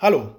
Hallo, 0.00 0.36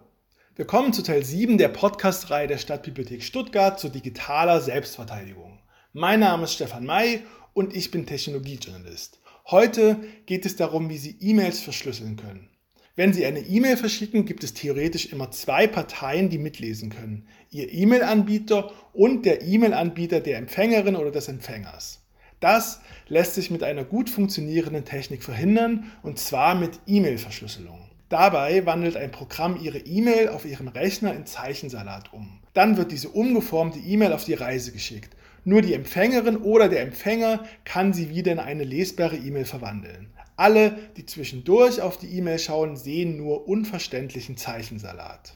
willkommen 0.56 0.94
zu 0.94 1.04
Teil 1.04 1.26
7 1.26 1.58
der 1.58 1.68
Podcast-Reihe 1.68 2.48
der 2.48 2.60
Stadtbibliothek 2.60 3.22
Stuttgart 3.22 3.78
zu 3.78 3.90
digitaler 3.90 4.62
Selbstverteidigung. 4.62 5.60
Mein 5.92 6.22
Name 6.22 6.46
ist 6.46 6.54
Stefan 6.54 6.86
May 6.86 7.24
und 7.52 7.76
ich 7.76 7.92
bin 7.92 8.06
Technologiejournalist. 8.06 9.20
Heute 9.48 9.98
geht 10.26 10.46
es 10.46 10.56
darum, 10.56 10.90
wie 10.90 10.98
Sie 10.98 11.18
E-Mails 11.20 11.60
verschlüsseln 11.60 12.16
können. 12.16 12.48
Wenn 12.96 13.12
Sie 13.12 13.26
eine 13.26 13.42
E-Mail 13.42 13.76
verschicken, 13.76 14.24
gibt 14.24 14.46
es 14.46 14.54
theoretisch 14.54 15.08
immer 15.08 15.30
zwei 15.32 15.68
Parteien, 15.68 16.30
die 16.30 16.38
mitlesen 16.38 16.90
können. 16.90 17.28
Ihr 17.50 17.70
E-Mail-Anbieter 17.70 18.72
und 18.94 19.26
der 19.26 19.42
E-Mail-Anbieter 19.42 20.22
der 20.22 20.38
Empfängerin 20.38 20.96
oder 20.96 21.12
des 21.12 21.28
Empfängers. 21.28 22.00
Das 22.40 22.80
lässt 23.10 23.36
sich 23.36 23.52
mit 23.52 23.64
einer 23.64 23.84
gut 23.84 24.10
funktionierenden 24.10 24.86
Technik 24.86 25.22
verhindern, 25.22 25.92
und 26.02 26.18
zwar 26.18 26.56
mit 26.56 26.80
E-Mail-Verschlüsselung. 26.88 27.89
Dabei 28.10 28.66
wandelt 28.66 28.98
ein 28.98 29.12
Programm 29.12 29.60
Ihre 29.62 29.78
E-Mail 29.78 30.30
auf 30.30 30.44
Ihrem 30.44 30.68
Rechner 30.68 31.14
in 31.14 31.28
Zeichensalat 31.28 32.12
um. 32.12 32.40
Dann 32.54 32.76
wird 32.76 32.92
diese 32.92 33.10
umgeformte 33.10 33.78
E-Mail 33.78 34.14
auf 34.14 34.26
die 34.26 34.34
Reise 34.34 34.72
geschickt. 34.72 35.16
Nur 35.46 35.62
die 35.62 35.76
Empfängerin 35.76 36.38
oder 36.38 36.70
der 36.70 36.82
Empfänger 36.82 37.46
kann 37.66 37.94
sie 37.94 38.10
wieder 38.10 38.32
in 38.32 38.40
eine 38.40 38.64
lesbare 38.64 39.16
E-Mail 39.16 39.46
verwandeln. 39.46 40.12
Alle, 40.36 40.78
die 40.98 41.06
zwischendurch 41.06 41.82
auf 41.82 41.98
die 41.98 42.08
E-Mail 42.18 42.40
schauen, 42.40 42.78
sehen 42.78 43.18
nur 43.18 43.48
unverständlichen 43.48 44.38
Zeichensalat. 44.38 45.36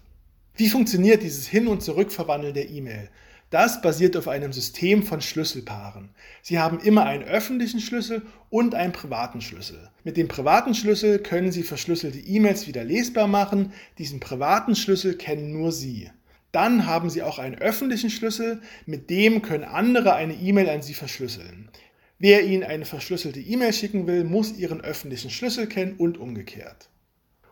Wie 0.55 0.69
funktioniert 0.69 1.21
dieses 1.21 1.47
Hin- 1.47 1.67
und 1.67 1.83
Zurückverwandeln 1.83 2.53
der 2.53 2.69
E-Mail? 2.69 3.09
Das 3.53 3.83
basiert 3.83 4.17
auf 4.17 4.27
einem 4.27 4.51
System 4.51 5.03
von 5.03 5.21
Schlüsselpaaren. 5.21 6.09
Sie 6.41 6.57
haben 6.57 6.79
immer 6.79 7.05
einen 7.05 7.23
öffentlichen 7.23 7.79
Schlüssel 7.79 8.23
und 8.49 8.73
einen 8.73 8.93
privaten 8.93 9.41
Schlüssel. 9.41 9.91
Mit 10.03 10.17
dem 10.17 10.27
privaten 10.27 10.73
Schlüssel 10.73 11.19
können 11.19 11.51
Sie 11.51 11.61
verschlüsselte 11.61 12.17
E-Mails 12.17 12.65
wieder 12.65 12.83
lesbar 12.83 13.27
machen. 13.27 13.71
Diesen 13.99 14.19
privaten 14.19 14.75
Schlüssel 14.75 15.13
kennen 15.13 15.51
nur 15.51 15.71
Sie. 15.71 16.09
Dann 16.51 16.87
haben 16.87 17.11
Sie 17.11 17.21
auch 17.21 17.37
einen 17.37 17.59
öffentlichen 17.59 18.09
Schlüssel, 18.09 18.59
mit 18.87 19.11
dem 19.11 19.43
können 19.43 19.65
andere 19.65 20.15
eine 20.15 20.33
E-Mail 20.33 20.67
an 20.69 20.81
Sie 20.81 20.95
verschlüsseln. 20.95 21.69
Wer 22.17 22.43
Ihnen 22.45 22.63
eine 22.63 22.85
verschlüsselte 22.85 23.39
E-Mail 23.39 23.73
schicken 23.73 24.07
will, 24.07 24.23
muss 24.23 24.57
Ihren 24.57 24.81
öffentlichen 24.81 25.29
Schlüssel 25.29 25.67
kennen 25.67 25.93
und 25.99 26.17
umgekehrt. 26.17 26.89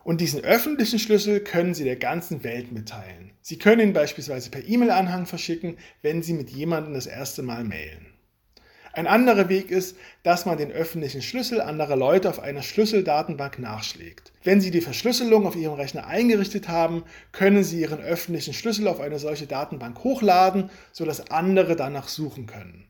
Und 0.04 0.20
diesen 0.20 0.42
öffentlichen 0.42 0.98
Schlüssel 0.98 1.40
können 1.40 1.74
Sie 1.74 1.84
der 1.84 1.96
ganzen 1.96 2.42
Welt 2.44 2.72
mitteilen. 2.72 3.32
Sie 3.40 3.58
können 3.58 3.88
ihn 3.88 3.92
beispielsweise 3.92 4.50
per 4.50 4.66
E-Mail-Anhang 4.66 5.26
verschicken, 5.26 5.76
wenn 6.02 6.22
Sie 6.22 6.32
mit 6.32 6.50
jemandem 6.50 6.94
das 6.94 7.06
erste 7.06 7.42
Mal 7.42 7.64
mailen. 7.64 8.06
Ein 8.94 9.06
anderer 9.06 9.48
Weg 9.48 9.70
ist, 9.70 9.96
dass 10.22 10.44
man 10.44 10.58
den 10.58 10.70
öffentlichen 10.70 11.22
Schlüssel 11.22 11.62
anderer 11.62 11.96
Leute 11.96 12.28
auf 12.28 12.40
einer 12.40 12.60
Schlüsseldatenbank 12.60 13.58
nachschlägt. 13.58 14.32
Wenn 14.44 14.60
Sie 14.60 14.70
die 14.70 14.82
Verschlüsselung 14.82 15.46
auf 15.46 15.56
Ihrem 15.56 15.74
Rechner 15.74 16.06
eingerichtet 16.06 16.68
haben, 16.68 17.04
können 17.32 17.64
Sie 17.64 17.80
Ihren 17.80 18.00
öffentlichen 18.00 18.52
Schlüssel 18.52 18.88
auf 18.88 19.00
eine 19.00 19.18
solche 19.18 19.46
Datenbank 19.46 20.04
hochladen, 20.04 20.68
sodass 20.92 21.30
andere 21.30 21.74
danach 21.74 22.08
suchen 22.08 22.44
können. 22.46 22.84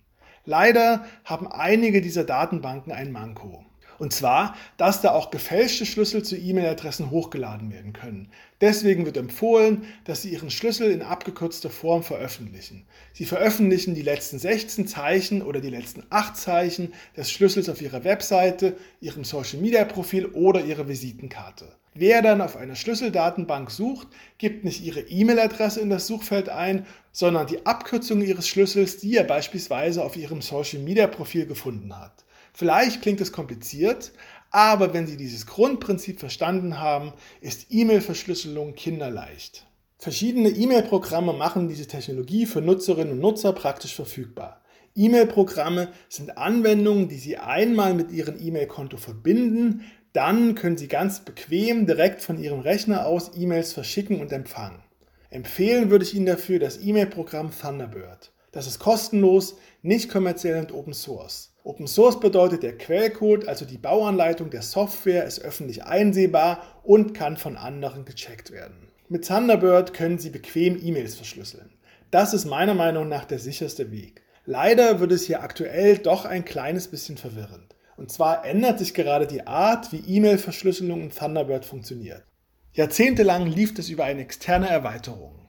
Leider 0.45 1.05
haben 1.25 1.47
einige 1.47 2.01
dieser 2.01 2.25
Datenbanken 2.25 2.93
ein 2.93 3.13
Manko. 3.13 3.65
Und 3.98 4.12
zwar, 4.12 4.57
dass 4.77 5.01
da 5.01 5.12
auch 5.12 5.31
gefälschte 5.31 5.87
Schlüssel 5.87 6.23
zu 6.23 6.37
E-Mail-Adressen 6.37 7.11
hochgeladen 7.11 7.73
werden 7.73 7.93
können. 7.93 8.29
Deswegen 8.61 9.07
wird 9.07 9.17
empfohlen, 9.17 9.84
dass 10.05 10.23
Sie 10.23 10.31
Ihren 10.31 10.51
Schlüssel 10.51 10.91
in 10.91 11.03
abgekürzter 11.03 11.71
Form 11.71 12.03
veröffentlichen. 12.03 12.87
Sie 13.12 13.25
veröffentlichen 13.25 13.95
die 13.95 14.03
letzten 14.03 14.39
16 14.39 14.87
Zeichen 14.87 15.43
oder 15.43 15.61
die 15.61 15.71
letzten 15.71 16.05
8 16.11 16.37
Zeichen 16.37 16.95
des 17.17 17.31
Schlüssels 17.31 17.69
auf 17.69 17.83
Ihrer 17.83 18.05
Webseite, 18.05 18.77
Ihrem 19.01 19.25
Social-Media-Profil 19.25 20.27
oder 20.27 20.65
Ihrer 20.65 20.89
Visitenkarte. 20.89 21.67
Wer 21.95 22.23
dann 22.23 22.41
auf 22.41 22.56
einer 22.56 22.75
Schlüsseldatenbank 22.75 23.71
sucht, 23.71 24.09
gibt 24.39 24.65
nicht 24.65 24.83
Ihre 24.83 25.01
E-Mail-Adresse 25.01 25.81
in 25.81 25.91
das 25.91 26.06
Suchfeld 26.06 26.49
ein, 26.49 26.87
sondern 27.12 27.47
die 27.47 27.67
Abkürzung 27.67 28.23
Ihres 28.23 28.49
Schlüssels, 28.49 28.97
die 28.97 29.17
er 29.17 29.25
beispielsweise 29.25 30.03
auf 30.03 30.17
Ihrem 30.17 30.41
Social-Media-Profil 30.41 31.47
gefunden 31.47 31.95
hat. 31.99 32.25
Vielleicht 32.53 33.03
klingt 33.03 33.21
es 33.21 33.33
kompliziert, 33.33 34.13
aber 34.51 34.93
wenn 34.93 35.07
Sie 35.07 35.17
dieses 35.17 35.47
Grundprinzip 35.47 36.21
verstanden 36.21 36.79
haben, 36.79 37.13
ist 37.41 37.67
E-Mail-Verschlüsselung 37.71 38.75
kinderleicht. 38.75 39.67
Verschiedene 39.99 40.51
E-Mail-Programme 40.51 41.33
machen 41.33 41.69
diese 41.69 41.87
Technologie 41.87 42.45
für 42.45 42.61
Nutzerinnen 42.61 43.13
und 43.13 43.21
Nutzer 43.21 43.53
praktisch 43.53 43.95
verfügbar. 43.95 44.61
E-Mail-Programme 44.95 45.89
sind 46.09 46.37
Anwendungen, 46.37 47.09
die 47.09 47.19
Sie 47.19 47.39
einmal 47.39 47.95
mit 47.95 48.11
Ihrem 48.11 48.37
E-Mail-Konto 48.39 48.99
verbinden, 48.99 49.84
dann 50.13 50.55
können 50.55 50.77
Sie 50.77 50.89
ganz 50.89 51.21
bequem 51.21 51.87
direkt 51.87 52.21
von 52.21 52.39
Ihrem 52.39 52.61
Rechner 52.61 53.07
aus 53.07 53.31
E-Mails 53.34 53.73
verschicken 53.73 54.21
und 54.21 54.33
empfangen. 54.33 54.83
Empfehlen 55.31 55.89
würde 55.89 56.05
ich 56.05 56.15
Ihnen 56.15 56.27
dafür 56.27 56.59
das 56.59 56.83
E-Mail-Programm 56.83 57.51
Thunderbird. 57.59 58.33
Das 58.53 58.67
ist 58.67 58.79
kostenlos, 58.79 59.57
nicht 59.81 60.11
kommerziell 60.11 60.61
und 60.61 60.73
Open 60.73 60.93
Source. 60.93 61.55
Open 61.65 61.87
Source 61.87 62.21
bedeutet, 62.21 62.63
der 62.63 62.77
Quellcode, 62.77 63.49
also 63.49 63.65
die 63.65 63.79
Bauanleitung 63.79 64.51
der 64.51 64.61
Software, 64.61 65.25
ist 65.25 65.41
öffentlich 65.41 65.85
einsehbar 65.85 66.63
und 66.83 67.15
kann 67.15 67.39
von 67.39 67.57
anderen 67.57 68.05
gecheckt 68.05 68.51
werden. 68.51 68.89
Mit 69.09 69.27
Thunderbird 69.27 69.95
können 69.95 70.19
Sie 70.19 70.31
bequem 70.31 70.79
E-Mails 70.83 71.15
verschlüsseln. 71.15 71.71
Das 72.11 72.35
ist 72.35 72.45
meiner 72.45 72.75
Meinung 72.75 73.09
nach 73.09 73.25
der 73.25 73.39
sicherste 73.39 73.91
Weg. 73.91 74.23
Leider 74.45 75.01
wird 75.01 75.13
es 75.13 75.25
hier 75.25 75.43
aktuell 75.43 75.97
doch 75.97 76.27
ein 76.27 76.45
kleines 76.45 76.89
bisschen 76.89 77.17
verwirrend. 77.17 77.75
Und 77.97 78.11
zwar 78.11 78.45
ändert 78.45 78.79
sich 78.79 78.93
gerade 78.93 79.27
die 79.27 79.47
Art, 79.47 79.93
wie 79.93 80.17
E-Mail-Verschlüsselung 80.17 81.01
in 81.01 81.11
Thunderbird 81.11 81.65
funktioniert. 81.65 82.25
Jahrzehntelang 82.73 83.47
lief 83.47 83.79
es 83.79 83.89
über 83.89 84.05
eine 84.05 84.23
externe 84.23 84.69
Erweiterung. 84.69 85.41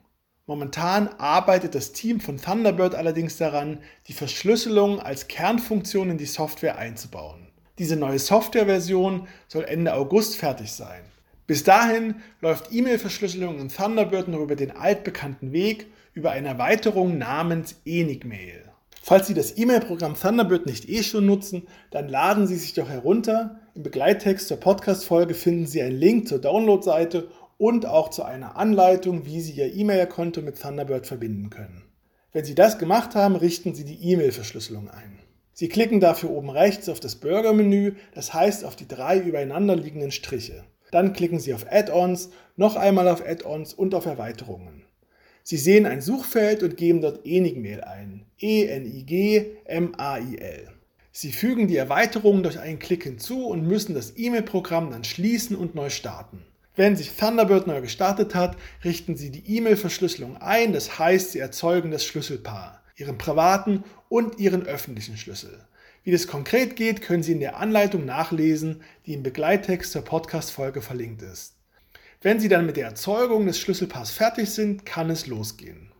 Momentan 0.46 1.08
arbeitet 1.16 1.74
das 1.74 1.92
Team 1.92 2.20
von 2.20 2.36
Thunderbird 2.36 2.94
allerdings 2.94 3.38
daran, 3.38 3.78
die 4.08 4.12
Verschlüsselung 4.12 5.00
als 5.00 5.26
Kernfunktion 5.26 6.10
in 6.10 6.18
die 6.18 6.26
Software 6.26 6.76
einzubauen. 6.76 7.48
Diese 7.78 7.96
neue 7.96 8.18
Softwareversion 8.18 9.26
soll 9.48 9.64
Ende 9.64 9.94
August 9.94 10.36
fertig 10.36 10.70
sein. 10.72 11.00
Bis 11.46 11.64
dahin 11.64 12.16
läuft 12.40 12.72
E-Mail-Verschlüsselung 12.72 13.58
in 13.58 13.70
Thunderbird 13.70 14.28
nur 14.28 14.42
über 14.42 14.54
den 14.54 14.70
altbekannten 14.70 15.52
Weg 15.52 15.86
über 16.12 16.30
eine 16.30 16.48
Erweiterung 16.48 17.16
namens 17.16 17.76
Enigmail. 17.86 18.70
Falls 19.02 19.26
Sie 19.26 19.34
das 19.34 19.58
E-Mail-Programm 19.58 20.14
Thunderbird 20.14 20.66
nicht 20.66 20.88
eh 20.88 21.02
schon 21.02 21.26
nutzen, 21.26 21.66
dann 21.90 22.08
laden 22.08 22.46
Sie 22.46 22.56
sich 22.56 22.72
doch 22.74 22.88
herunter. 22.88 23.60
Im 23.74 23.82
Begleittext 23.82 24.48
zur 24.48 24.58
Podcast-Folge 24.58 25.34
finden 25.34 25.66
Sie 25.66 25.82
einen 25.82 25.98
Link 25.98 26.28
zur 26.28 26.38
Download-Seite 26.38 27.28
und 27.64 27.86
auch 27.86 28.10
zu 28.10 28.24
einer 28.24 28.58
Anleitung, 28.58 29.24
wie 29.24 29.40
Sie 29.40 29.52
Ihr 29.52 29.74
E-Mail-Konto 29.74 30.42
mit 30.42 30.60
Thunderbird 30.60 31.06
verbinden 31.06 31.48
können. 31.48 31.82
Wenn 32.30 32.44
Sie 32.44 32.54
das 32.54 32.78
gemacht 32.78 33.14
haben, 33.14 33.36
richten 33.36 33.74
Sie 33.74 33.86
die 33.86 34.10
E-Mail-Verschlüsselung 34.10 34.90
ein. 34.90 35.18
Sie 35.54 35.70
klicken 35.70 35.98
dafür 35.98 36.28
oben 36.28 36.50
rechts 36.50 36.90
auf 36.90 37.00
das 37.00 37.14
Burger-Menü, 37.14 37.94
das 38.14 38.34
heißt 38.34 38.66
auf 38.66 38.76
die 38.76 38.86
drei 38.86 39.18
übereinander 39.18 39.76
liegenden 39.76 40.10
Striche. 40.10 40.64
Dann 40.90 41.14
klicken 41.14 41.38
Sie 41.38 41.54
auf 41.54 41.64
Add-ons, 41.70 42.28
noch 42.56 42.76
einmal 42.76 43.08
auf 43.08 43.26
Add-ons 43.26 43.72
und 43.72 43.94
auf 43.94 44.04
Erweiterungen. 44.04 44.84
Sie 45.42 45.56
sehen 45.56 45.86
ein 45.86 46.02
Suchfeld 46.02 46.62
und 46.62 46.76
geben 46.76 47.00
dort 47.00 47.24
Enigmail 47.24 47.80
ein. 47.80 48.26
E-N-I-G-M-A-I-L. 48.40 49.48
Sie 51.12 51.32
fügen 51.32 51.66
die 51.68 51.78
Erweiterungen 51.78 52.42
durch 52.42 52.60
einen 52.60 52.78
Klick 52.78 53.04
hinzu 53.04 53.46
und 53.46 53.66
müssen 53.66 53.94
das 53.94 54.18
E-Mail-Programm 54.18 54.90
dann 54.90 55.04
schließen 55.04 55.56
und 55.56 55.74
neu 55.74 55.88
starten. 55.88 56.44
Wenn 56.76 56.96
sich 56.96 57.16
Thunderbird 57.16 57.68
neu 57.68 57.80
gestartet 57.80 58.34
hat, 58.34 58.56
richten 58.82 59.16
Sie 59.16 59.30
die 59.30 59.56
E-Mail-Verschlüsselung 59.56 60.36
ein, 60.38 60.72
das 60.72 60.98
heißt, 60.98 61.30
Sie 61.30 61.38
erzeugen 61.38 61.92
das 61.92 62.04
Schlüsselpaar, 62.04 62.82
Ihren 62.96 63.16
privaten 63.16 63.84
und 64.08 64.40
Ihren 64.40 64.66
öffentlichen 64.66 65.16
Schlüssel. 65.16 65.64
Wie 66.02 66.10
das 66.10 66.26
konkret 66.26 66.74
geht, 66.74 67.00
können 67.00 67.22
Sie 67.22 67.32
in 67.32 67.40
der 67.40 67.58
Anleitung 67.58 68.04
nachlesen, 68.04 68.82
die 69.06 69.14
im 69.14 69.22
Begleittext 69.22 69.92
zur 69.92 70.02
Podcast-Folge 70.02 70.82
verlinkt 70.82 71.22
ist. 71.22 71.54
Wenn 72.20 72.40
Sie 72.40 72.48
dann 72.48 72.66
mit 72.66 72.76
der 72.76 72.86
Erzeugung 72.86 73.46
des 73.46 73.60
Schlüsselpaars 73.60 74.10
fertig 74.10 74.50
sind, 74.50 74.84
kann 74.84 75.10
es 75.10 75.28
losgehen. 75.28 75.92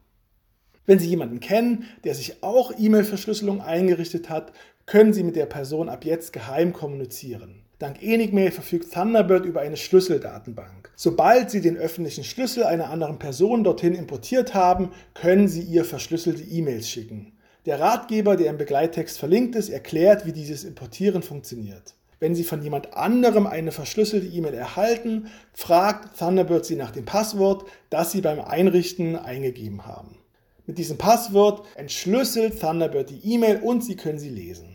Wenn 0.86 0.98
Sie 0.98 1.08
jemanden 1.08 1.38
kennen, 1.38 1.84
der 2.02 2.14
sich 2.14 2.42
auch 2.42 2.72
E-Mail-Verschlüsselung 2.76 3.62
eingerichtet 3.62 4.28
hat, 4.28 4.52
können 4.86 5.12
Sie 5.12 5.22
mit 5.22 5.36
der 5.36 5.46
Person 5.46 5.88
ab 5.88 6.04
jetzt 6.04 6.32
geheim 6.32 6.72
kommunizieren. 6.72 7.63
Dank 7.84 8.02
Enigmail 8.02 8.50
verfügt 8.50 8.94
Thunderbird 8.94 9.44
über 9.44 9.60
eine 9.60 9.76
Schlüsseldatenbank. 9.76 10.90
Sobald 10.96 11.50
Sie 11.50 11.60
den 11.60 11.76
öffentlichen 11.76 12.24
Schlüssel 12.24 12.64
einer 12.64 12.88
anderen 12.88 13.18
Person 13.18 13.62
dorthin 13.62 13.94
importiert 13.94 14.54
haben, 14.54 14.92
können 15.12 15.48
Sie 15.48 15.60
ihr 15.60 15.84
verschlüsselte 15.84 16.42
E-Mails 16.44 16.88
schicken. 16.88 17.36
Der 17.66 17.80
Ratgeber, 17.80 18.36
der 18.36 18.48
im 18.48 18.56
Begleittext 18.56 19.18
verlinkt 19.18 19.54
ist, 19.54 19.68
erklärt, 19.68 20.24
wie 20.24 20.32
dieses 20.32 20.64
Importieren 20.64 21.22
funktioniert. 21.22 21.94
Wenn 22.20 22.34
Sie 22.34 22.44
von 22.44 22.62
jemand 22.62 22.96
anderem 22.96 23.46
eine 23.46 23.70
verschlüsselte 23.70 24.28
E-Mail 24.28 24.54
erhalten, 24.54 25.26
fragt 25.52 26.18
Thunderbird 26.18 26.64
Sie 26.64 26.76
nach 26.76 26.90
dem 26.90 27.04
Passwort, 27.04 27.66
das 27.90 28.12
Sie 28.12 28.22
beim 28.22 28.40
Einrichten 28.40 29.14
eingegeben 29.14 29.86
haben. 29.86 30.16
Mit 30.64 30.78
diesem 30.78 30.96
Passwort 30.96 31.66
entschlüsselt 31.74 32.58
Thunderbird 32.58 33.10
die 33.10 33.34
E-Mail 33.34 33.60
und 33.62 33.84
Sie 33.84 33.96
können 33.96 34.18
sie 34.18 34.30
lesen. 34.30 34.73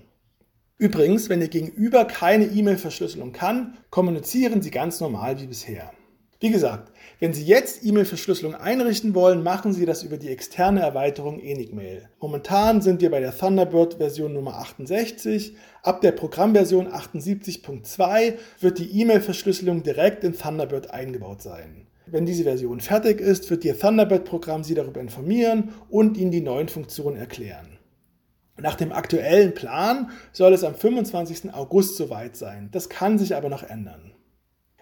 Übrigens, 0.79 1.27
wenn 1.27 1.41
Ihr 1.41 1.49
Gegenüber 1.49 2.05
keine 2.05 2.45
E-Mail-Verschlüsselung 2.45 3.33
kann, 3.33 3.77
kommunizieren 3.89 4.61
Sie 4.61 4.71
ganz 4.71 5.01
normal 5.01 5.37
wie 5.41 5.47
bisher. 5.47 5.91
Wie 6.39 6.51
gesagt, 6.51 6.93
wenn 7.19 7.33
Sie 7.33 7.43
jetzt 7.43 7.83
E-Mail-Verschlüsselung 7.83 8.55
einrichten 8.55 9.13
wollen, 9.13 9.43
machen 9.43 9.73
Sie 9.73 9.85
das 9.85 10.03
über 10.03 10.15
die 10.15 10.29
externe 10.29 10.79
Erweiterung 10.79 11.41
Enigmail. 11.41 12.07
Momentan 12.21 12.81
sind 12.81 13.01
wir 13.01 13.11
bei 13.11 13.19
der 13.19 13.37
Thunderbird-Version 13.37 14.31
Nummer 14.31 14.55
68. 14.59 15.57
Ab 15.83 15.99
der 15.99 16.13
Programmversion 16.13 16.87
78.2 16.87 18.35
wird 18.61 18.79
die 18.79 19.01
E-Mail-Verschlüsselung 19.01 19.83
direkt 19.83 20.23
in 20.23 20.31
Thunderbird 20.31 20.91
eingebaut 20.91 21.41
sein. 21.41 21.87
Wenn 22.05 22.25
diese 22.25 22.43
Version 22.45 22.79
fertig 22.79 23.19
ist, 23.19 23.49
wird 23.49 23.65
Ihr 23.65 23.77
Thunderbird-Programm 23.77 24.63
Sie 24.63 24.75
darüber 24.75 25.01
informieren 25.01 25.73
und 25.89 26.15
Ihnen 26.15 26.31
die 26.31 26.39
neuen 26.39 26.69
Funktionen 26.69 27.17
erklären. 27.17 27.78
Nach 28.61 28.75
dem 28.75 28.91
aktuellen 28.91 29.53
Plan 29.53 30.11
soll 30.31 30.53
es 30.53 30.63
am 30.63 30.75
25. 30.75 31.53
August 31.53 31.97
soweit 31.97 32.35
sein. 32.35 32.69
Das 32.71 32.89
kann 32.89 33.17
sich 33.17 33.35
aber 33.35 33.49
noch 33.49 33.63
ändern. 33.63 34.11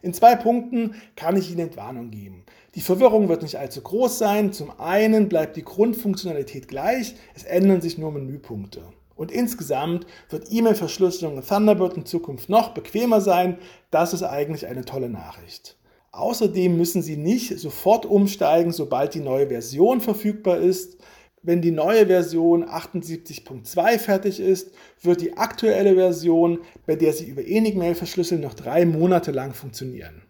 In 0.02 0.14
zwei 0.14 0.36
Punkten 0.36 0.96
kann 1.16 1.38
ich 1.38 1.52
Ihnen 1.52 1.62
Entwarnung 1.62 2.12
geben. 2.12 2.46
Die 2.76 2.82
Verwirrung 2.82 3.30
wird 3.30 3.42
nicht 3.42 3.58
allzu 3.58 3.82
groß 3.82 4.18
sein. 4.18 4.54
Zum 4.54 4.80
einen 4.80 5.30
bleibt 5.30 5.58
die 5.58 5.64
Grundfunktionalität 5.64 6.68
gleich, 6.68 7.16
es 7.36 7.44
ändern 7.44 7.82
sich 7.82 7.98
nur 7.98 8.12
Menüpunkte. 8.12 8.84
Und 9.16 9.32
insgesamt 9.32 10.06
wird 10.30 10.52
E-Mail-Verschlüsselung 10.52 11.38
in 11.38 11.44
Thunderbird 11.44 11.98
in 11.98 12.06
Zukunft 12.06 12.50
noch 12.50 12.70
bequemer 12.70 13.20
sein. 13.20 13.58
Das 13.90 14.14
ist 14.14 14.22
eigentlich 14.22 14.68
eine 14.68 14.86
tolle 14.86 15.10
Nachricht. 15.10 15.76
Außerdem 16.12 16.78
müssen 16.78 17.02
Sie 17.02 17.18
nicht 17.18 17.60
sofort 17.60 18.06
umsteigen, 18.06 18.72
sobald 18.72 19.16
die 19.16 19.20
neue 19.20 19.48
Version 19.48 20.02
verfügbar 20.02 20.58
ist. 20.58 20.97
Wenn 21.44 21.62
die 21.62 21.72
neue 21.72 22.08
Version 22.08 22.66
78.2 22.66 24.00
fertig 24.00 24.40
ist, 24.40 24.72
wird 25.02 25.22
die 25.22 25.38
aktuelle 25.38 25.96
Version, 25.96 26.60
bei 26.86 26.96
der 26.96 27.14
Sie 27.14 27.26
über 27.26 27.46
Enigmail 27.46 27.96
verschlüsseln, 27.96 28.42
noch 28.42 28.56
drei 28.56 28.86
Monate 28.86 29.32
lang 29.32 29.54
funktionieren. 29.54 30.24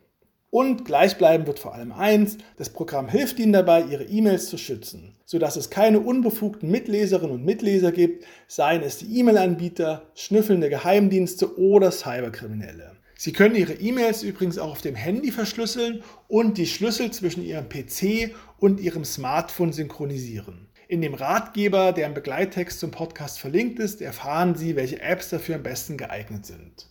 Und 0.50 0.86
gleichbleiben 0.86 1.46
wird 1.46 1.60
vor 1.60 1.76
allem 1.76 1.92
eins, 1.92 2.38
das 2.58 2.70
Programm 2.70 3.10
hilft 3.10 3.40
Ihnen 3.40 3.54
dabei, 3.54 3.84
Ihre 3.84 4.06
E-Mails 4.06 4.48
zu 4.48 4.58
schützen, 4.58 5.16
sodass 5.26 5.56
es 5.56 5.70
keine 5.70 6.00
unbefugten 6.00 6.72
Mitleserinnen 6.72 7.36
und 7.36 7.46
Mitleser 7.46 7.92
gibt, 7.92 8.26
seien 8.48 8.82
es 8.82 8.98
die 8.98 9.20
E-Mail-Anbieter, 9.20 10.10
schnüffelnde 10.16 10.70
Geheimdienste 10.70 11.58
oder 11.60 11.92
Cyberkriminelle. 11.92 12.98
Sie 13.18 13.34
können 13.34 13.56
Ihre 13.56 13.74
E-Mails 13.74 14.24
übrigens 14.24 14.58
auch 14.58 14.72
auf 14.72 14.82
dem 14.82 14.96
Handy 14.96 15.32
verschlüsseln 15.32 16.04
und 16.28 16.58
die 16.58 16.68
Schlüssel 16.68 17.12
zwischen 17.12 17.44
Ihrem 17.44 17.68
PC 17.68 18.34
und 18.60 18.80
Ihrem 18.80 19.04
Smartphone 19.04 19.74
synchronisieren. 19.74 20.67
In 20.90 21.02
dem 21.02 21.16
Ratgeber, 21.16 21.92
der 21.92 22.08
im 22.08 22.14
Begleittext 22.14 22.80
zum 22.80 22.92
Podcast 22.92 23.40
verlinkt 23.40 23.78
ist, 23.78 24.02
erfahren 24.02 24.56
Sie, 24.56 24.78
welche 24.78 25.02
Apps 25.02 25.28
dafür 25.28 25.56
am 25.56 25.64
besten 25.64 25.98
geeignet 25.98 26.46
sind. 26.46 26.88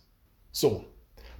So, 0.51 0.85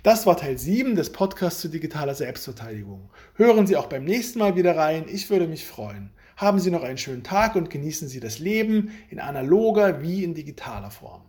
das 0.01 0.25
war 0.25 0.37
Teil 0.37 0.57
7 0.57 0.95
des 0.95 1.11
Podcasts 1.11 1.61
zu 1.61 1.67
digitaler 1.67 2.15
Selbstverteidigung. 2.15 3.11
Hören 3.35 3.67
Sie 3.67 3.77
auch 3.77 3.85
beim 3.85 4.05
nächsten 4.05 4.39
Mal 4.39 4.55
wieder 4.55 4.75
rein, 4.75 5.05
ich 5.07 5.29
würde 5.29 5.47
mich 5.47 5.67
freuen. 5.67 6.09
Haben 6.35 6.59
Sie 6.59 6.71
noch 6.71 6.81
einen 6.81 6.97
schönen 6.97 7.23
Tag 7.23 7.55
und 7.55 7.69
genießen 7.69 8.07
Sie 8.07 8.19
das 8.19 8.39
Leben 8.39 8.89
in 9.11 9.19
analoger 9.19 10.01
wie 10.01 10.23
in 10.23 10.33
digitaler 10.33 10.89
Form. 10.89 11.21